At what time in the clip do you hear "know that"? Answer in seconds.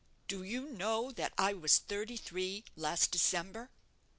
0.67-1.31